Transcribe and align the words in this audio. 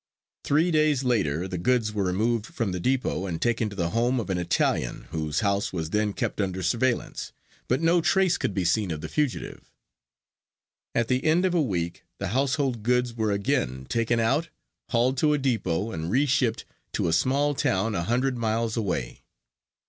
Three 0.43 0.71
days 0.71 1.03
later 1.03 1.47
the 1.47 1.59
goods 1.59 1.93
were 1.93 2.05
removed 2.05 2.47
from 2.47 2.71
the 2.71 2.79
depot 2.79 3.27
and 3.27 3.39
taken 3.39 3.69
to 3.69 3.75
the 3.75 3.91
home 3.91 4.19
of 4.19 4.31
an 4.31 4.39
Italian, 4.39 5.05
whose 5.11 5.41
house 5.41 5.71
was 5.71 5.91
then 5.91 6.13
kept 6.13 6.41
under 6.41 6.63
surveillance, 6.63 7.33
but 7.67 7.81
no 7.81 8.01
trace 8.01 8.35
could 8.39 8.51
be 8.55 8.65
seen 8.65 8.89
of 8.89 9.01
the 9.01 9.07
fugitive. 9.07 9.69
At 10.95 11.07
the 11.07 11.23
end 11.23 11.45
of 11.45 11.53
a 11.53 11.61
week 11.61 12.03
the 12.17 12.29
household 12.29 12.81
goods 12.81 13.13
were 13.13 13.31
again 13.31 13.85
taken 13.89 14.19
out, 14.19 14.49
hauled 14.89 15.17
to 15.19 15.33
a 15.33 15.37
depot 15.37 15.91
and 15.91 16.09
re 16.09 16.25
shipped 16.25 16.65
to 16.93 17.07
a 17.07 17.13
small 17.13 17.53
town 17.53 17.93
a 17.93 18.01
hundred 18.01 18.35
miles 18.39 18.75
away. 18.75 19.21